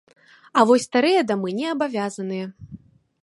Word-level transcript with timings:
А 0.59 0.63
вось 0.69 0.85
старыя 0.89 1.21
дамы 1.31 1.49
не 1.59 1.67
абавязаныя. 1.75 2.45